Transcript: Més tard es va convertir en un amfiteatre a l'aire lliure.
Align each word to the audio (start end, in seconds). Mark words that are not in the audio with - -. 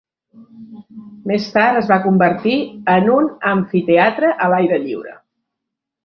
Més 1.31 1.43
tard 1.57 1.81
es 1.81 1.89
va 1.91 1.97
convertir 2.05 2.55
en 2.93 3.11
un 3.17 3.27
amfiteatre 3.53 4.31
a 4.47 4.51
l'aire 4.55 4.81
lliure. 4.87 5.13